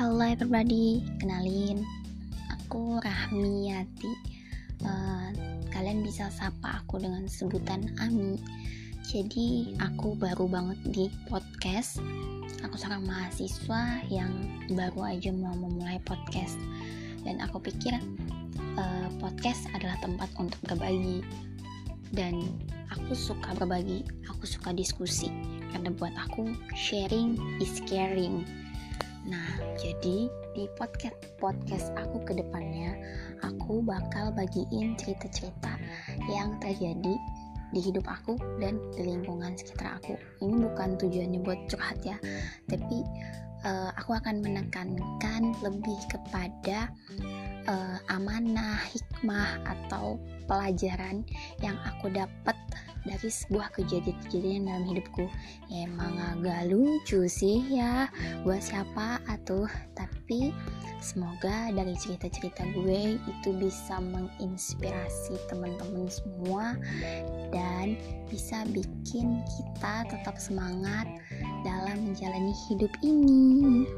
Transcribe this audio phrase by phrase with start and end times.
[0.00, 1.84] Halo everybody, kenalin
[2.48, 4.08] Aku Rahmiyati
[4.80, 5.28] uh,
[5.68, 8.40] Kalian bisa sapa aku dengan sebutan Ami.
[9.04, 12.00] Jadi aku baru banget di podcast.
[12.64, 14.32] Aku seorang mahasiswa yang
[14.72, 16.56] baru aja mau memulai podcast.
[17.20, 17.92] Dan aku pikir
[18.80, 21.20] uh, podcast adalah tempat untuk berbagi.
[22.08, 22.40] Dan
[22.88, 25.28] aku suka berbagi, aku suka diskusi.
[25.76, 28.48] Karena buat aku sharing is caring
[29.28, 32.96] Nah, jadi di podcast podcast aku ke depannya,
[33.44, 35.76] aku bakal bagiin cerita-cerita
[36.32, 37.14] yang terjadi
[37.70, 40.16] di hidup aku dan di lingkungan sekitar aku.
[40.42, 42.16] Ini bukan tujuannya buat curhat ya,
[42.66, 43.04] tapi
[43.64, 46.90] uh, aku akan menekankan lebih kepada
[47.68, 50.16] uh, amanah, hikmah atau
[50.48, 51.22] pelajaran
[51.62, 52.56] yang aku dapat
[53.10, 55.26] dari sebuah kejadian-kejadian dalam hidupku
[55.74, 58.06] emang agak lucu sih ya
[58.46, 59.66] buat siapa atuh
[59.98, 60.54] tapi
[61.02, 66.78] semoga dari cerita-cerita gue itu bisa menginspirasi teman-teman semua
[67.50, 67.98] dan
[68.30, 71.10] bisa bikin kita tetap semangat
[71.66, 73.88] dalam menjalani hidup ini.